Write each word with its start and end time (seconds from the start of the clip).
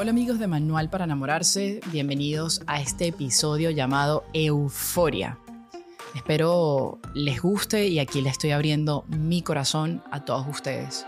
Hola 0.00 0.12
amigos 0.12 0.38
de 0.38 0.46
Manual 0.46 0.88
para 0.88 1.04
enamorarse, 1.04 1.80
bienvenidos 1.92 2.62
a 2.66 2.80
este 2.80 3.08
episodio 3.08 3.68
llamado 3.68 4.24
Euforia. 4.32 5.38
Espero 6.14 6.98
les 7.12 7.42
guste 7.42 7.86
y 7.86 7.98
aquí 7.98 8.22
le 8.22 8.30
estoy 8.30 8.52
abriendo 8.52 9.04
mi 9.08 9.42
corazón 9.42 10.02
a 10.10 10.24
todos 10.24 10.46
ustedes. 10.48 11.06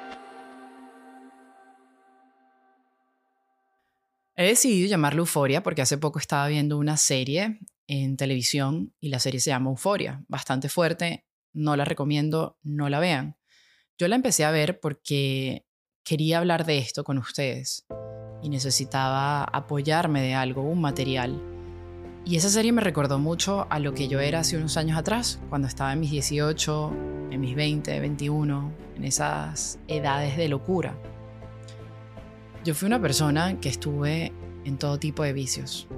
He 4.36 4.44
decidido 4.44 4.90
llamarlo 4.90 5.22
Euforia 5.22 5.62
porque 5.62 5.80
hace 5.80 5.96
poco 5.96 6.18
estaba 6.18 6.46
viendo 6.48 6.76
una 6.76 6.98
serie 6.98 7.60
en 7.86 8.18
televisión 8.18 8.92
y 9.00 9.08
la 9.08 9.20
serie 9.20 9.40
se 9.40 9.48
llama 9.48 9.70
Euforia, 9.70 10.22
bastante 10.28 10.68
fuerte, 10.68 11.24
no 11.54 11.76
la 11.76 11.86
recomiendo, 11.86 12.58
no 12.62 12.90
la 12.90 13.00
vean. 13.00 13.38
Yo 13.96 14.06
la 14.06 14.16
empecé 14.16 14.44
a 14.44 14.50
ver 14.50 14.80
porque 14.80 15.64
quería 16.04 16.36
hablar 16.36 16.66
de 16.66 16.76
esto 16.76 17.04
con 17.04 17.16
ustedes 17.16 17.86
y 18.42 18.48
necesitaba 18.48 19.44
apoyarme 19.44 20.20
de 20.20 20.34
algo, 20.34 20.62
un 20.62 20.80
material. 20.80 21.40
Y 22.24 22.36
esa 22.36 22.50
serie 22.50 22.72
me 22.72 22.82
recordó 22.82 23.18
mucho 23.18 23.66
a 23.70 23.78
lo 23.78 23.94
que 23.94 24.08
yo 24.08 24.20
era 24.20 24.40
hace 24.40 24.56
unos 24.56 24.76
años 24.76 24.98
atrás, 24.98 25.40
cuando 25.48 25.68
estaba 25.68 25.92
en 25.92 26.00
mis 26.00 26.10
18, 26.10 26.92
en 27.30 27.40
mis 27.40 27.56
20, 27.56 27.98
21, 27.98 28.72
en 28.96 29.04
esas 29.04 29.78
edades 29.88 30.36
de 30.36 30.48
locura. 30.48 30.94
Yo 32.64 32.74
fui 32.74 32.86
una 32.86 33.00
persona 33.00 33.58
que 33.60 33.68
estuve 33.68 34.32
en 34.64 34.78
todo 34.78 34.98
tipo 34.98 35.24
de 35.24 35.32
vicios, 35.32 35.88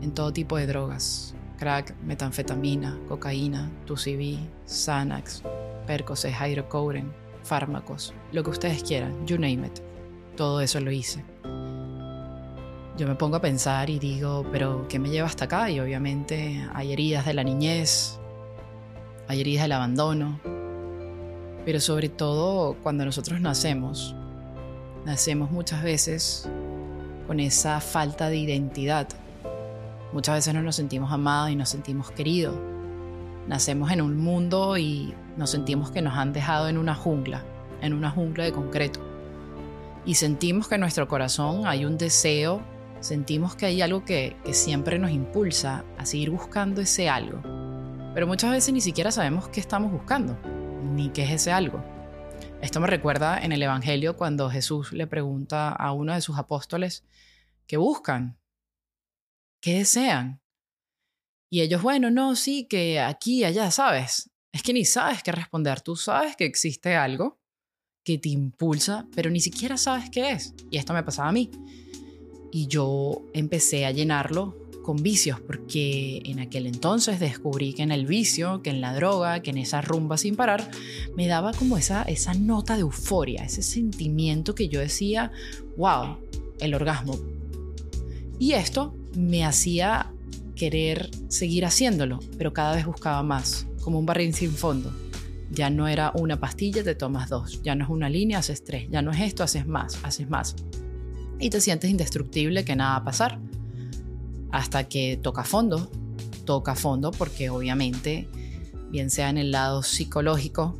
en 0.00 0.12
todo 0.12 0.32
tipo 0.32 0.56
de 0.56 0.66
drogas, 0.66 1.34
crack, 1.58 1.94
metanfetamina, 2.02 2.98
cocaína, 3.08 3.70
TUCB, 3.84 4.38
Xanax, 4.66 5.42
Percocet, 5.86 6.34
hydrocodone, 6.34 7.04
fármacos, 7.42 8.14
lo 8.32 8.42
que 8.42 8.50
ustedes 8.50 8.82
quieran, 8.82 9.26
you 9.26 9.36
name 9.36 9.66
it. 9.66 9.80
Todo 10.36 10.62
eso 10.62 10.80
lo 10.80 10.90
hice 10.90 11.22
yo 12.96 13.06
me 13.06 13.14
pongo 13.14 13.36
a 13.36 13.40
pensar 13.40 13.90
y 13.90 13.98
digo, 13.98 14.46
pero 14.50 14.86
¿qué 14.88 14.98
me 14.98 15.10
lleva 15.10 15.26
hasta 15.26 15.44
acá? 15.44 15.70
Y 15.70 15.80
obviamente 15.80 16.66
hay 16.72 16.92
heridas 16.92 17.26
de 17.26 17.34
la 17.34 17.44
niñez, 17.44 18.18
hay 19.28 19.40
heridas 19.40 19.64
del 19.64 19.72
abandono, 19.72 20.40
pero 21.64 21.78
sobre 21.80 22.08
todo 22.08 22.74
cuando 22.82 23.04
nosotros 23.04 23.40
nacemos, 23.40 24.14
nacemos 25.04 25.50
muchas 25.50 25.82
veces 25.82 26.48
con 27.26 27.38
esa 27.38 27.80
falta 27.80 28.30
de 28.30 28.38
identidad. 28.38 29.08
Muchas 30.12 30.36
veces 30.36 30.54
no 30.54 30.62
nos 30.62 30.76
sentimos 30.76 31.12
amados 31.12 31.50
y 31.50 31.56
nos 31.56 31.68
sentimos 31.68 32.10
queridos. 32.12 32.54
Nacemos 33.46 33.90
en 33.90 34.00
un 34.00 34.16
mundo 34.16 34.78
y 34.78 35.12
nos 35.36 35.50
sentimos 35.50 35.90
que 35.90 36.00
nos 36.00 36.16
han 36.16 36.32
dejado 36.32 36.68
en 36.68 36.78
una 36.78 36.94
jungla, 36.94 37.42
en 37.82 37.92
una 37.92 38.10
jungla 38.10 38.44
de 38.44 38.52
concreto. 38.52 39.00
Y 40.06 40.14
sentimos 40.14 40.66
que 40.68 40.76
en 40.76 40.80
nuestro 40.80 41.08
corazón 41.08 41.66
hay 41.66 41.84
un 41.84 41.98
deseo 41.98 42.62
sentimos 43.00 43.56
que 43.56 43.66
hay 43.66 43.82
algo 43.82 44.04
que, 44.04 44.36
siempre 44.52 44.98
nos 44.98 45.10
impulsa 45.10 45.84
a 45.98 46.06
seguir 46.06 46.30
buscando 46.30 46.80
ese 46.80 47.08
algo. 47.08 47.40
Pero 48.14 48.26
muchas 48.26 48.50
veces 48.50 48.72
ni 48.72 48.80
siquiera 48.80 49.10
sabemos 49.10 49.48
qué 49.48 49.60
estamos 49.60 49.92
buscando, 49.92 50.38
ni 50.82 51.10
qué 51.10 51.24
es 51.24 51.30
ese 51.30 51.52
algo. 51.52 51.84
Esto 52.62 52.80
me 52.80 52.86
recuerda 52.86 53.38
en 53.38 53.52
el 53.52 53.62
Evangelio 53.62 54.16
cuando 54.16 54.50
Jesús 54.50 54.92
le 54.92 55.06
pregunta 55.06 55.70
a 55.70 55.92
uno 55.92 56.14
de 56.14 56.20
sus 56.20 56.38
apóstoles, 56.38 57.04
¿qué 57.66 57.76
buscan? 57.76 58.38
¿Qué 59.60 59.78
desean? 59.78 60.40
Y 61.50 61.60
ellos, 61.60 61.82
bueno, 61.82 62.10
no, 62.10 62.34
sí, 62.34 62.66
que 62.68 63.00
aquí, 63.00 63.44
allá, 63.44 63.70
¿sabes? 63.70 64.30
Es 64.52 64.62
que 64.62 64.72
ni 64.72 64.84
sabes 64.84 65.22
qué 65.22 65.32
responder. 65.32 65.80
Tú 65.80 65.96
sabes 65.96 66.34
que 66.36 66.44
existe 66.44 66.96
algo 66.96 67.38
que 68.02 68.18
te 68.18 68.30
impulsa, 68.30 69.06
pero 69.14 69.30
ni 69.30 69.40
siquiera 69.40 69.76
sabes 69.76 70.08
qué 70.10 70.32
es. 70.32 70.54
Y 70.70 70.78
esto 70.78 70.94
me 70.94 71.02
pasaba 71.02 71.28
a 71.28 71.32
mí 71.32 71.50
y 72.50 72.66
yo 72.66 73.22
empecé 73.32 73.86
a 73.86 73.90
llenarlo 73.90 74.54
con 74.86 75.02
vicios, 75.02 75.40
porque 75.40 76.22
en 76.26 76.38
aquel 76.38 76.64
entonces 76.64 77.18
descubrí 77.18 77.74
que 77.74 77.82
en 77.82 77.90
el 77.90 78.06
vicio, 78.06 78.62
que 78.62 78.70
en 78.70 78.80
la 78.80 78.94
droga, 78.94 79.40
que 79.40 79.50
en 79.50 79.58
esa 79.58 79.80
rumba 79.80 80.16
sin 80.16 80.36
parar, 80.36 80.70
me 81.16 81.26
daba 81.26 81.52
como 81.52 81.76
esa, 81.76 82.02
esa 82.02 82.34
nota 82.34 82.74
de 82.74 82.82
euforia, 82.82 83.42
ese 83.42 83.62
sentimiento 83.62 84.54
que 84.54 84.68
yo 84.68 84.78
decía, 84.78 85.32
wow, 85.76 86.18
el 86.60 86.72
orgasmo. 86.72 87.18
Y 88.38 88.52
esto 88.52 88.94
me 89.16 89.44
hacía 89.44 90.12
querer 90.54 91.10
seguir 91.26 91.64
haciéndolo, 91.64 92.20
pero 92.38 92.52
cada 92.52 92.76
vez 92.76 92.86
buscaba 92.86 93.24
más, 93.24 93.66
como 93.82 93.98
un 93.98 94.06
barril 94.06 94.34
sin 94.34 94.52
fondo. 94.52 94.92
Ya 95.50 95.68
no 95.68 95.88
era 95.88 96.12
una 96.14 96.38
pastilla, 96.38 96.84
te 96.84 96.94
tomas 96.94 97.28
dos. 97.28 97.60
Ya 97.62 97.74
no 97.74 97.84
es 97.84 97.90
una 97.90 98.08
línea, 98.08 98.38
haces 98.38 98.62
tres. 98.64 98.88
Ya 98.90 99.02
no 99.02 99.10
es 99.10 99.20
esto, 99.20 99.42
haces 99.42 99.66
más, 99.66 99.98
haces 100.04 100.28
más 100.28 100.56
y 101.38 101.50
te 101.50 101.60
sientes 101.60 101.90
indestructible 101.90 102.64
que 102.64 102.76
nada 102.76 102.92
va 102.92 102.96
a 102.96 103.04
pasar. 103.04 103.38
Hasta 104.52 104.84
que 104.88 105.18
toca 105.22 105.44
fondo, 105.44 105.90
toca 106.44 106.74
fondo 106.74 107.10
porque 107.10 107.50
obviamente, 107.50 108.28
bien 108.90 109.10
sea 109.10 109.28
en 109.28 109.38
el 109.38 109.50
lado 109.50 109.82
psicológico, 109.82 110.78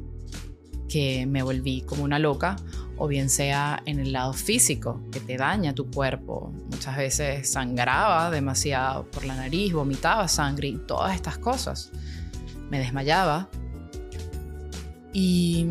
que 0.88 1.26
me 1.26 1.42
volví 1.42 1.82
como 1.82 2.04
una 2.04 2.18
loca, 2.18 2.56
o 2.96 3.08
bien 3.08 3.28
sea 3.28 3.82
en 3.84 3.98
el 3.98 4.12
lado 4.12 4.32
físico, 4.32 5.02
que 5.12 5.20
te 5.20 5.36
daña 5.36 5.74
tu 5.74 5.90
cuerpo. 5.90 6.52
Muchas 6.70 6.96
veces 6.96 7.50
sangraba 7.50 8.30
demasiado 8.30 9.04
por 9.10 9.24
la 9.24 9.36
nariz, 9.36 9.72
vomitaba 9.72 10.28
sangre 10.28 10.68
y 10.68 10.78
todas 10.78 11.14
estas 11.14 11.38
cosas. 11.38 11.90
Me 12.70 12.78
desmayaba. 12.78 13.48
Y 15.12 15.66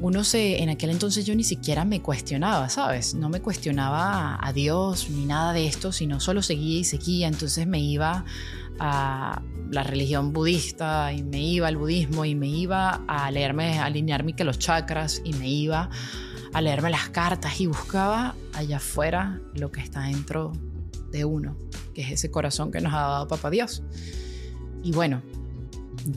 uno 0.00 0.24
se, 0.24 0.62
en 0.62 0.68
aquel 0.68 0.90
entonces 0.90 1.24
yo 1.24 1.34
ni 1.34 1.44
siquiera 1.44 1.84
me 1.84 2.02
cuestionaba, 2.02 2.68
¿sabes? 2.68 3.14
No 3.14 3.28
me 3.28 3.40
cuestionaba 3.40 4.38
a 4.40 4.52
Dios 4.52 5.08
ni 5.10 5.24
nada 5.24 5.52
de 5.52 5.66
esto, 5.66 5.92
sino 5.92 6.20
solo 6.20 6.42
seguía 6.42 6.80
y 6.80 6.84
seguía. 6.84 7.28
Entonces 7.28 7.66
me 7.66 7.80
iba 7.80 8.24
a 8.78 9.42
la 9.70 9.82
religión 9.82 10.32
budista 10.32 11.12
y 11.12 11.22
me 11.22 11.40
iba 11.40 11.68
al 11.68 11.76
budismo 11.76 12.24
y 12.24 12.34
me 12.34 12.48
iba 12.48 13.02
a 13.08 13.30
leerme, 13.30 13.78
a 13.78 13.86
alinearme 13.86 14.34
que 14.34 14.44
los 14.44 14.58
chakras 14.58 15.22
y 15.24 15.32
me 15.32 15.48
iba 15.48 15.88
a 16.52 16.60
leerme 16.60 16.90
las 16.90 17.08
cartas 17.08 17.60
y 17.60 17.66
buscaba 17.66 18.34
allá 18.54 18.76
afuera 18.76 19.40
lo 19.54 19.72
que 19.72 19.80
está 19.80 20.02
dentro 20.02 20.52
de 21.10 21.24
uno, 21.24 21.56
que 21.94 22.02
es 22.02 22.12
ese 22.12 22.30
corazón 22.30 22.70
que 22.70 22.80
nos 22.80 22.92
ha 22.92 23.00
dado 23.00 23.28
Papá 23.28 23.50
Dios. 23.50 23.82
Y 24.82 24.92
bueno, 24.92 25.22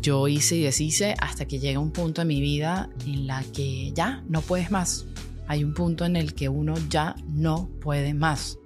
yo 0.01 0.27
hice 0.27 0.55
y 0.55 0.63
deshice 0.63 1.15
hasta 1.19 1.45
que 1.45 1.59
llega 1.59 1.79
un 1.79 1.91
punto 1.91 2.21
en 2.21 2.27
mi 2.27 2.41
vida 2.41 2.89
en 3.05 3.27
la 3.27 3.43
que 3.43 3.91
ya 3.93 4.23
no 4.27 4.41
puedes 4.41 4.71
más. 4.71 5.05
Hay 5.47 5.63
un 5.63 5.73
punto 5.73 6.05
en 6.05 6.15
el 6.15 6.33
que 6.33 6.49
uno 6.49 6.75
ya 6.89 7.15
no 7.27 7.69
puede 7.81 8.13
más. 8.13 8.59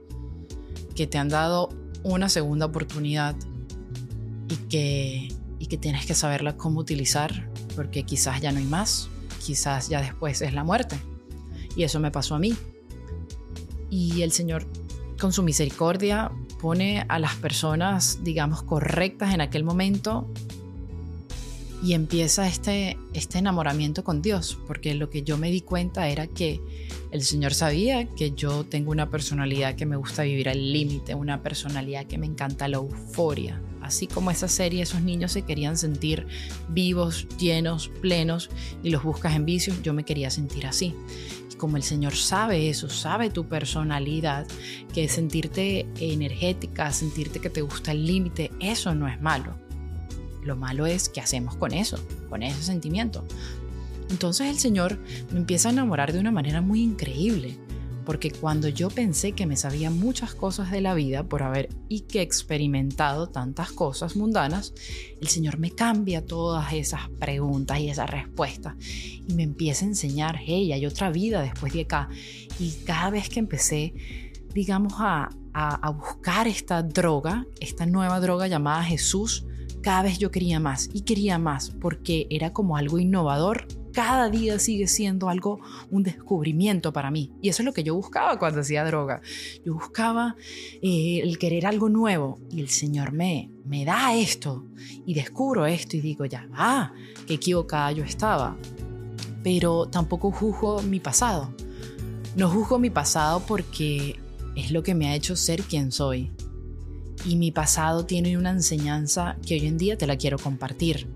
Que 0.96 1.08
te 1.08 1.18
han 1.18 1.30
dado 1.30 1.70
una 2.04 2.30
segunda 2.30 2.66
oportunidad 2.66 3.36
y 4.50 4.56
que, 4.68 5.30
y 5.60 5.68
que 5.68 5.78
tienes 5.78 6.06
que 6.06 6.14
saberla 6.14 6.58
cómo 6.58 6.82
utilizar 6.82 7.50
porque 7.76 8.04
quizás 8.04 8.42
ya 8.42 8.52
no 8.52 8.60
hay 8.60 8.66
más, 8.66 9.10
quizás 9.44 9.90
ya 9.90 10.02
después 10.02 10.42
es 10.42 10.54
la 10.54 10.64
muerte. 10.64 10.98
Y 11.76 11.84
eso 11.84 12.00
me 12.00 12.12
pasó 12.12 12.36
a 12.36 12.40
mí. 12.40 12.54
Y 13.90 14.22
el 14.22 14.32
Señor, 14.32 14.68
con 15.20 15.32
su 15.32 15.42
misericordia, 15.42 16.32
pone 16.62 17.06
a 17.08 17.18
las 17.18 17.36
personas, 17.36 18.20
digamos, 18.24 18.64
correctas 18.64 19.34
en 19.34 19.42
aquel 19.42 19.64
momento 19.64 20.30
y 21.84 21.94
empieza 21.94 22.48
este, 22.48 22.98
este 23.14 23.40
enamoramiento 23.40 24.06
con 24.06 24.22
Dios, 24.22 24.58
porque 24.68 24.94
lo 24.94 25.10
que 25.10 25.24
yo 25.24 25.38
me 25.38 25.52
di 25.52 25.60
cuenta 25.60 26.08
era 26.08 26.28
que 26.28 26.62
el 27.12 27.24
Señor 27.24 27.54
sabía 27.54 28.06
que 28.06 28.32
yo 28.32 28.64
tengo 28.64 28.92
una 28.92 29.10
personalidad 29.10 29.76
que 29.76 29.86
me 29.86 29.98
gusta 29.98 30.24
vivir 30.24 30.48
al 30.48 30.72
límite, 30.72 31.14
una 31.14 31.44
personalidad 31.44 32.06
que 32.06 32.18
me 32.18 32.26
encanta 32.26 32.70
la 32.70 32.78
euforia. 32.78 33.62
Así 33.82 34.08
como 34.08 34.32
esa 34.32 34.48
serie, 34.48 34.82
esos 34.82 35.02
niños 35.02 35.34
se 35.34 35.42
querían 35.42 35.78
sentir 35.78 36.26
vivos, 36.70 37.28
llenos, 37.38 37.90
plenos 38.02 38.50
y 38.82 38.90
los 38.90 39.04
buscas 39.04 39.36
en 39.36 39.44
vicios, 39.44 39.84
yo 39.84 39.94
me 39.94 40.06
quería 40.06 40.30
sentir 40.30 40.66
así. 40.66 40.96
Y 41.52 41.56
como 41.56 41.76
el 41.76 41.84
Señor 41.84 42.16
sabe 42.16 42.70
eso, 42.70 42.88
sabe 42.88 43.30
tu 43.30 43.50
personalidad, 43.50 44.48
que 44.94 45.10
sentirte 45.10 45.86
energética, 46.00 46.94
sentirte 46.94 47.42
que 47.42 47.50
te 47.50 47.62
gusta 47.62 47.92
el 47.92 48.08
límite, 48.08 48.52
eso 48.62 48.96
no 48.96 49.10
es 49.10 49.22
malo. 49.22 49.63
Lo 50.44 50.56
malo 50.56 50.86
es 50.86 51.10
qué 51.10 51.22
hacemos 51.22 51.56
con 51.56 51.74
eso, 51.74 51.98
con 52.30 52.44
ese 52.44 52.64
sentimiento. 52.64 53.26
Entonces 54.10 54.48
el 54.48 54.60
Señor 54.60 55.00
me 55.32 55.40
empieza 55.40 55.70
a 55.70 55.72
enamorar 55.72 56.14
de 56.14 56.20
una 56.20 56.32
manera 56.32 56.62
muy 56.62 56.82
increíble, 56.82 57.58
porque 58.06 58.32
cuando 58.32 58.68
yo 58.68 58.90
pensé 58.90 59.32
que 59.32 59.46
me 59.46 59.56
sabía 59.56 59.90
muchas 59.90 60.36
cosas 60.36 60.72
de 60.72 60.82
la 60.82 60.94
vida 60.94 61.24
por 61.24 61.42
haber 61.42 61.70
y 61.88 62.02
que 62.02 62.22
experimentado 62.22 63.30
tantas 63.30 63.72
cosas 63.72 64.16
mundanas, 64.16 64.74
el 65.22 65.28
Señor 65.30 65.58
me 65.58 65.72
cambia 65.72 66.26
todas 66.26 66.74
esas 66.74 67.10
preguntas 67.20 67.80
y 67.80 67.90
esas 67.90 68.10
respuestas 68.10 68.76
y 69.28 69.34
me 69.34 69.44
empieza 69.44 69.86
a 69.86 69.90
enseñar, 69.90 70.38
hey, 70.44 70.74
hay 70.74 70.86
otra 70.86 71.10
vida 71.12 71.42
después 71.42 71.74
de 71.74 71.82
acá. 71.82 72.10
Y 72.60 72.72
cada 72.86 73.10
vez 73.10 73.30
que 73.30 73.40
empecé, 73.40 73.94
digamos, 74.54 74.94
a, 74.98 75.30
a, 75.54 75.76
a 75.76 75.90
buscar 75.92 76.48
esta 76.48 76.84
droga, 76.84 77.46
esta 77.60 77.86
nueva 77.86 78.20
droga 78.20 78.48
llamada 78.48 78.84
Jesús, 78.84 79.46
cada 79.84 80.02
vez 80.02 80.18
yo 80.18 80.32
quería 80.32 80.60
más 80.60 80.90
y 80.94 81.02
quería 81.02 81.38
más 81.38 81.70
porque 81.70 82.26
era 82.32 82.54
como 82.54 82.78
algo 82.78 82.98
innovador 82.98 83.68
cada 83.94 84.30
día 84.30 84.60
sigue 84.60 84.88
siendo 84.88 85.30
algo, 85.30 85.60
un 85.92 86.04
descubrimiento 86.04 86.92
para 86.92 87.12
mí. 87.12 87.32
Y 87.42 87.50
eso 87.50 87.62
es 87.62 87.66
lo 87.66 87.74
que 87.74 87.84
yo 87.84 87.96
buscaba 87.96 88.38
cuando 88.40 88.62
hacía 88.62 88.84
droga. 88.84 89.22
Yo 89.64 89.76
buscaba 89.76 90.36
eh, 90.82 91.22
el 91.24 91.38
querer 91.38 91.68
algo 91.68 91.88
nuevo 91.90 92.40
y 92.50 92.60
el 92.60 92.70
Señor 92.70 93.14
me, 93.14 93.52
me 93.66 93.86
da 93.86 94.16
esto 94.16 94.66
y 95.06 95.14
descubro 95.14 95.68
esto 95.68 95.96
y 95.96 96.02
digo, 96.02 96.26
ya 96.26 96.48
va, 96.48 96.92
qué 97.28 97.36
equivocada 97.36 97.92
yo 97.92 98.04
estaba. 98.04 98.58
Pero 99.44 99.86
tampoco 99.86 100.32
juzgo 100.32 100.82
mi 100.82 101.00
pasado. 101.00 101.54
No 102.36 102.50
juzgo 102.50 102.80
mi 102.80 102.90
pasado 102.90 103.44
porque 103.46 104.20
es 104.56 104.72
lo 104.72 104.82
que 104.82 104.96
me 104.96 105.08
ha 105.08 105.16
hecho 105.16 105.36
ser 105.36 105.62
quien 105.62 105.92
soy. 105.92 106.32
Y 107.26 107.36
mi 107.38 107.52
pasado 107.52 108.06
tiene 108.06 108.38
una 108.38 108.52
enseñanza 108.52 109.38
que 109.46 109.56
hoy 109.56 109.68
en 109.68 109.78
día 109.78 109.98
te 109.98 110.08
la 110.08 110.18
quiero 110.18 110.38
compartir. 110.38 111.08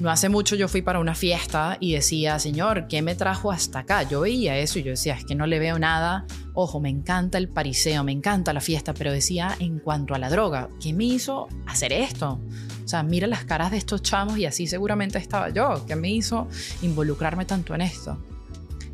No 0.00 0.10
hace 0.10 0.28
mucho 0.28 0.56
yo 0.56 0.66
fui 0.66 0.82
para 0.82 0.98
una 0.98 1.14
fiesta 1.14 1.76
y 1.78 1.92
decía, 1.92 2.40
Señor, 2.40 2.88
¿qué 2.88 3.00
me 3.00 3.14
trajo 3.14 3.52
hasta 3.52 3.80
acá? 3.80 4.02
Yo 4.02 4.22
veía 4.22 4.58
eso 4.58 4.80
y 4.80 4.82
yo 4.82 4.90
decía, 4.90 5.14
es 5.14 5.24
que 5.24 5.36
no 5.36 5.46
le 5.46 5.60
veo 5.60 5.78
nada. 5.78 6.26
Ojo, 6.52 6.80
me 6.80 6.88
encanta 6.88 7.38
el 7.38 7.48
pariseo, 7.48 8.02
me 8.02 8.10
encanta 8.10 8.52
la 8.52 8.60
fiesta, 8.60 8.92
pero 8.92 9.12
decía, 9.12 9.54
en 9.60 9.78
cuanto 9.78 10.14
a 10.14 10.18
la 10.18 10.30
droga, 10.30 10.68
¿qué 10.80 10.92
me 10.92 11.04
hizo 11.04 11.46
hacer 11.66 11.92
esto? 11.92 12.40
O 12.84 12.88
sea, 12.88 13.04
mira 13.04 13.28
las 13.28 13.44
caras 13.44 13.70
de 13.70 13.76
estos 13.76 14.02
chamos 14.02 14.36
y 14.36 14.46
así 14.46 14.66
seguramente 14.66 15.18
estaba 15.18 15.50
yo. 15.50 15.84
¿Qué 15.86 15.94
me 15.94 16.10
hizo 16.10 16.48
involucrarme 16.82 17.44
tanto 17.44 17.72
en 17.74 17.82
esto? 17.82 18.18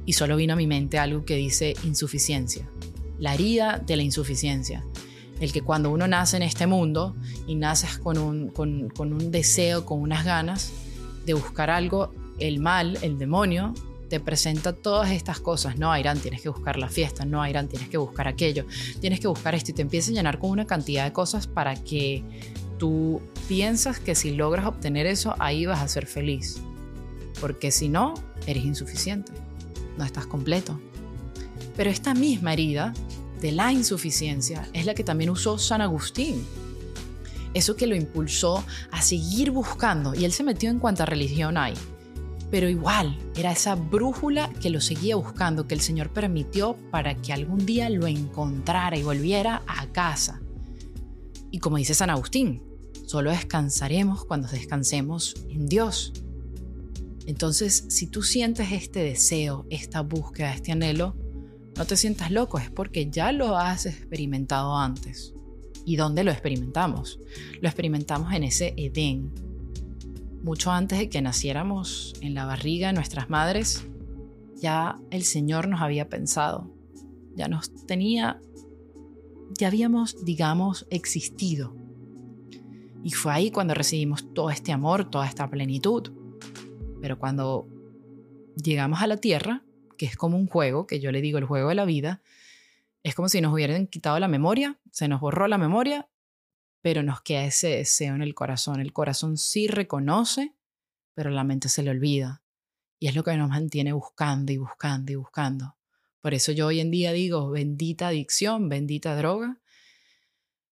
Y 0.04 0.12
solo 0.12 0.36
vino 0.36 0.52
a 0.52 0.56
mi 0.56 0.66
mente 0.66 0.98
algo 0.98 1.24
que 1.24 1.36
dice 1.36 1.74
insuficiencia. 1.84 2.68
La 3.18 3.34
herida 3.34 3.82
de 3.84 3.96
la 3.96 4.02
insuficiencia 4.02 4.84
el 5.40 5.52
que 5.52 5.62
cuando 5.62 5.90
uno 5.90 6.06
nace 6.06 6.36
en 6.36 6.42
este 6.42 6.66
mundo 6.66 7.16
y 7.46 7.54
naces 7.54 7.98
con 7.98 8.18
un, 8.18 8.48
con, 8.48 8.90
con 8.90 9.30
deseo, 9.30 9.84
con 9.86 10.00
unas 10.00 10.24
ganas, 10.24 10.72
de 11.26 11.34
buscar 11.34 11.70
algo, 11.70 12.12
el 12.38 12.60
mal, 12.60 12.98
el 13.02 13.18
demonio, 13.18 13.74
te 14.08 14.20
presenta 14.20 14.72
todas 14.72 15.10
estas 15.12 15.40
cosas. 15.40 15.78
No, 15.78 15.96
Irán, 15.96 16.18
tienes 16.18 16.42
que 16.42 16.48
buscar 16.48 16.76
la 16.76 16.88
fiesta. 16.88 17.24
No, 17.24 17.46
Irán, 17.46 17.68
tienes 17.68 17.88
que 17.88 17.96
buscar 17.96 18.28
aquello. 18.28 18.66
Tienes 19.00 19.20
que 19.20 19.28
buscar 19.28 19.54
esto 19.54 19.70
y 19.70 19.74
te 19.74 19.82
empieza 19.82 20.10
a 20.10 20.14
llenar 20.14 20.38
con 20.38 20.50
una 20.50 20.66
cantidad 20.66 21.04
de 21.04 21.12
cosas 21.12 21.46
para 21.46 21.74
que 21.76 22.24
tú 22.76 23.22
piensas 23.48 24.00
que 24.00 24.14
si 24.14 24.32
logras 24.32 24.66
obtener 24.66 25.06
eso, 25.06 25.34
ahí 25.38 25.64
vas 25.64 25.80
a 25.80 25.88
ser 25.88 26.06
feliz. 26.06 26.60
Porque 27.40 27.70
si 27.70 27.88
no, 27.88 28.14
eres 28.46 28.64
insuficiente. 28.64 29.32
No 29.96 30.04
estás 30.04 30.26
completo. 30.26 30.80
Pero 31.76 31.88
esta 31.88 32.12
misma 32.12 32.52
herida 32.52 32.92
de 33.40 33.52
la 33.52 33.72
insuficiencia 33.72 34.68
es 34.72 34.86
la 34.86 34.94
que 34.94 35.04
también 35.04 35.30
usó 35.30 35.58
San 35.58 35.80
Agustín 35.80 36.44
eso 37.54 37.76
que 37.76 37.86
lo 37.86 37.96
impulsó 37.96 38.64
a 38.90 39.02
seguir 39.02 39.50
buscando 39.50 40.14
y 40.14 40.24
él 40.24 40.32
se 40.32 40.44
metió 40.44 40.70
en 40.70 40.78
cuanta 40.78 41.06
religión 41.06 41.56
hay. 41.56 41.74
Pero 42.50 42.68
igual, 42.68 43.16
era 43.36 43.52
esa 43.52 43.76
brújula 43.76 44.50
que 44.60 44.70
lo 44.70 44.80
seguía 44.80 45.16
buscando, 45.16 45.68
que 45.68 45.74
el 45.74 45.80
Señor 45.80 46.12
permitió 46.12 46.76
para 46.90 47.14
que 47.14 47.32
algún 47.32 47.64
día 47.64 47.88
lo 47.90 48.06
encontrara 48.06 48.96
y 48.96 49.02
volviera 49.02 49.62
a 49.66 49.86
casa. 49.86 50.40
Y 51.52 51.58
como 51.58 51.76
dice 51.76 51.94
San 51.94 52.10
Agustín, 52.10 52.62
solo 53.06 53.30
descansaremos 53.30 54.24
cuando 54.24 54.48
descansemos 54.48 55.34
en 55.48 55.66
Dios. 55.66 56.12
Entonces, 57.26 57.84
si 57.88 58.08
tú 58.08 58.22
sientes 58.22 58.72
este 58.72 59.00
deseo, 59.00 59.66
esta 59.70 60.00
búsqueda, 60.00 60.52
este 60.52 60.72
anhelo, 60.72 61.16
no 61.76 61.86
te 61.86 61.96
sientas 61.96 62.30
loco, 62.30 62.58
es 62.58 62.70
porque 62.70 63.10
ya 63.10 63.32
lo 63.32 63.56
has 63.56 63.86
experimentado 63.86 64.76
antes. 64.76 65.34
¿Y 65.84 65.96
dónde 65.96 66.24
lo 66.24 66.30
experimentamos? 66.30 67.20
Lo 67.60 67.68
experimentamos 67.68 68.32
en 68.32 68.44
ese 68.44 68.74
Edén. 68.76 69.32
Mucho 70.42 70.70
antes 70.72 70.98
de 70.98 71.08
que 71.08 71.22
naciéramos 71.22 72.14
en 72.20 72.34
la 72.34 72.44
barriga 72.44 72.88
de 72.88 72.92
nuestras 72.94 73.30
madres, 73.30 73.86
ya 74.56 74.98
el 75.10 75.22
Señor 75.22 75.68
nos 75.68 75.80
había 75.80 76.08
pensado, 76.08 76.70
ya 77.34 77.48
nos 77.48 77.86
tenía, 77.86 78.40
ya 79.58 79.68
habíamos, 79.68 80.24
digamos, 80.24 80.86
existido. 80.90 81.74
Y 83.02 83.12
fue 83.12 83.32
ahí 83.32 83.50
cuando 83.50 83.74
recibimos 83.74 84.32
todo 84.34 84.50
este 84.50 84.72
amor, 84.72 85.10
toda 85.10 85.26
esta 85.26 85.48
plenitud. 85.48 86.12
Pero 87.00 87.18
cuando 87.18 87.66
llegamos 88.62 89.00
a 89.00 89.06
la 89.06 89.16
tierra, 89.16 89.64
que 90.00 90.06
es 90.06 90.16
como 90.16 90.38
un 90.38 90.46
juego, 90.46 90.86
que 90.86 90.98
yo 90.98 91.12
le 91.12 91.20
digo 91.20 91.36
el 91.36 91.44
juego 91.44 91.68
de 91.68 91.74
la 91.74 91.84
vida, 91.84 92.22
es 93.02 93.14
como 93.14 93.28
si 93.28 93.42
nos 93.42 93.52
hubieran 93.52 93.86
quitado 93.86 94.18
la 94.18 94.28
memoria, 94.28 94.80
se 94.90 95.08
nos 95.08 95.20
borró 95.20 95.46
la 95.46 95.58
memoria, 95.58 96.08
pero 96.80 97.02
nos 97.02 97.20
queda 97.20 97.44
ese 97.44 97.68
deseo 97.68 98.14
en 98.14 98.22
el 98.22 98.34
corazón. 98.34 98.80
El 98.80 98.94
corazón 98.94 99.36
sí 99.36 99.68
reconoce, 99.68 100.54
pero 101.12 101.28
la 101.28 101.44
mente 101.44 101.68
se 101.68 101.82
le 101.82 101.90
olvida. 101.90 102.42
Y 102.98 103.08
es 103.08 103.14
lo 103.14 103.22
que 103.22 103.36
nos 103.36 103.50
mantiene 103.50 103.92
buscando 103.92 104.52
y 104.52 104.56
buscando 104.56 105.12
y 105.12 105.16
buscando. 105.16 105.76
Por 106.22 106.32
eso 106.32 106.50
yo 106.50 106.68
hoy 106.68 106.80
en 106.80 106.90
día 106.90 107.12
digo, 107.12 107.50
bendita 107.50 108.08
adicción, 108.08 108.70
bendita 108.70 109.14
droga, 109.16 109.58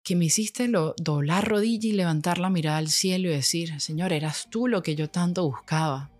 que 0.03 0.17
me 0.17 0.25
hiciste 0.25 0.67
lo, 0.67 0.95
doblar 0.97 1.47
rodilla 1.47 1.91
y 1.91 1.93
levantar 1.93 2.39
la 2.39 2.49
mirada 2.49 2.79
al 2.79 2.89
cielo 2.89 3.29
y 3.29 3.33
decir, 3.33 3.83
Señor, 3.83 4.15
eras 4.15 4.49
tú 4.49 4.67
lo 4.67 4.83
que 4.83 4.97
yo 4.97 5.11
tanto 5.11 5.45
buscaba 5.45 6.11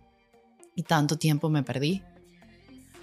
y 0.75 0.83
tanto 0.83 1.17
tiempo 1.17 1.49
me 1.49 1.63
perdí. 1.63 2.03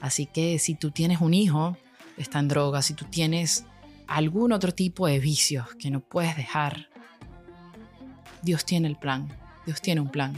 Así 0.02 0.26
que 0.26 0.60
si 0.60 0.76
tú 0.76 0.92
tienes 0.92 1.22
un 1.22 1.34
hijo 1.34 1.78
está 2.18 2.40
en 2.40 2.48
drogas, 2.48 2.86
si 2.86 2.94
tú 2.94 3.06
tienes 3.06 3.66
algún 4.08 4.52
otro 4.52 4.74
tipo 4.74 5.08
de 5.08 5.20
vicios 5.20 5.68
que 5.76 5.92
no 5.92 6.00
puedes 6.00 6.36
dejar, 6.36 6.88
Dios 8.42 8.66
tiene 8.66 8.88
el 8.88 8.96
plan, 8.96 9.28
Dios 9.66 9.82
tiene 9.82 10.02
un 10.02 10.10
plan. 10.10 10.34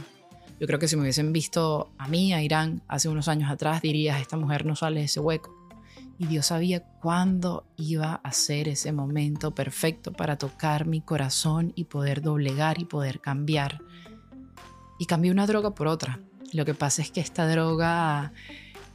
Yo 0.59 0.67
creo 0.67 0.79
que 0.79 0.87
si 0.87 0.95
me 0.95 1.03
hubiesen 1.03 1.31
visto 1.31 1.91
a 1.97 2.07
mí, 2.07 2.33
a 2.33 2.41
Irán, 2.41 2.81
hace 2.87 3.07
unos 3.07 3.27
años 3.29 3.49
atrás, 3.49 3.81
dirías, 3.81 4.19
esta 4.19 4.35
mujer 4.35 4.65
no 4.65 4.75
sale 4.75 4.99
de 4.99 5.05
ese 5.05 5.19
hueco. 5.19 5.55
Y 6.17 6.25
Dios 6.25 6.47
sabía 6.47 6.83
cuándo 6.83 7.65
iba 7.77 8.15
a 8.15 8.31
ser 8.33 8.67
ese 8.67 8.91
momento 8.91 9.55
perfecto 9.55 10.11
para 10.11 10.37
tocar 10.37 10.85
mi 10.85 10.99
corazón 10.99 11.71
y 11.75 11.85
poder 11.85 12.21
doblegar 12.21 12.81
y 12.81 12.85
poder 12.85 13.21
cambiar. 13.21 13.81
Y 14.99 15.05
cambié 15.05 15.31
una 15.31 15.47
droga 15.47 15.73
por 15.73 15.87
otra. 15.87 16.19
Lo 16.51 16.65
que 16.65 16.73
pasa 16.73 17.01
es 17.01 17.11
que 17.11 17.21
esta 17.21 17.47
droga 17.47 18.33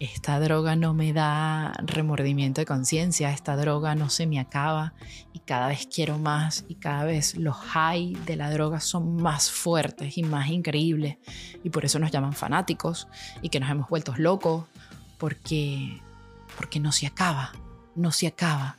esta 0.00 0.40
droga 0.40 0.76
no 0.76 0.92
me 0.92 1.12
da 1.12 1.72
remordimiento 1.84 2.60
de 2.60 2.66
conciencia, 2.66 3.30
esta 3.30 3.56
droga 3.56 3.94
no 3.94 4.10
se 4.10 4.26
me 4.26 4.40
acaba 4.40 4.94
y 5.32 5.38
cada 5.40 5.68
vez 5.68 5.86
quiero 5.86 6.18
más 6.18 6.64
y 6.68 6.74
cada 6.74 7.04
vez 7.04 7.36
los 7.36 7.56
high 7.56 8.14
de 8.26 8.36
la 8.36 8.50
droga 8.50 8.80
son 8.80 9.16
más 9.16 9.50
fuertes 9.50 10.18
y 10.18 10.22
más 10.22 10.48
increíbles 10.48 11.18
y 11.62 11.70
por 11.70 11.84
eso 11.84 11.98
nos 11.98 12.10
llaman 12.10 12.32
fanáticos 12.32 13.08
y 13.40 13.48
que 13.48 13.60
nos 13.60 13.70
hemos 13.70 13.88
vuelto 13.88 14.14
locos 14.16 14.64
porque 15.18 16.00
porque 16.56 16.80
no 16.80 16.92
se 16.92 17.06
acaba, 17.06 17.52
no 17.94 18.12
se 18.12 18.26
acaba 18.26 18.76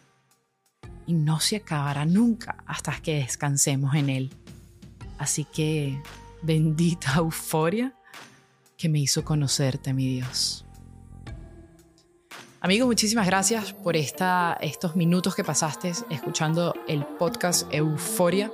y 1.07 1.13
no 1.13 1.39
se 1.39 1.57
acabará 1.57 2.05
nunca 2.05 2.63
hasta 2.65 3.00
que 3.01 3.15
descansemos 3.19 3.95
en 3.95 4.10
él. 4.10 4.34
Así 5.17 5.45
que 5.45 6.01
bendita 6.41 7.13
euforia 7.17 7.93
que 8.77 8.89
me 8.89 9.00
hizo 9.00 9.24
conocerte, 9.24 9.93
mi 9.93 10.07
Dios. 10.07 10.64
Amigo, 12.65 12.88
muchísimas 12.88 13.27
gracias 13.27 13.74
por 13.74 13.95
esta, 13.95 14.57
estos 14.60 14.95
minutos 14.95 15.36
que 15.36 15.43
pasaste 15.43 15.91
escuchando 16.10 16.74
el 16.88 17.05
podcast 17.05 17.72
Euforia. 17.72 18.51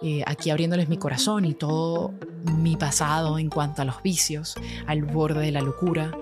Eh, 0.00 0.22
aquí 0.24 0.50
abriéndoles 0.50 0.88
mi 0.88 0.96
corazón 0.96 1.44
y 1.44 1.54
todo 1.54 2.14
mi 2.62 2.76
pasado 2.76 3.40
en 3.40 3.50
cuanto 3.50 3.82
a 3.82 3.84
los 3.84 4.00
vicios, 4.00 4.54
al 4.86 5.02
borde 5.02 5.40
de 5.40 5.50
la 5.50 5.60
locura. 5.60 6.12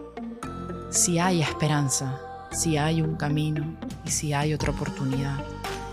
Si 0.89 1.19
hay 1.19 1.43
esperanza, 1.43 2.19
si 2.53 2.79
hay 2.79 3.03
un 3.03 3.17
camino 3.17 3.77
y 4.07 4.11
si 4.11 4.33
hay 4.33 4.55
otra 4.55 4.71
oportunidad, 4.71 5.45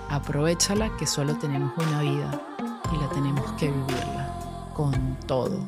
aprovechala 0.07 0.95
que 0.95 1.05
solo 1.05 1.37
tenemos 1.37 1.73
una 1.77 2.03
vida 2.03 2.41
y 2.95 3.01
la 3.01 3.09
tenemos 3.09 3.51
que 3.59 3.69
vivirla 3.69 4.71
con 4.73 5.17
todo. 5.27 5.59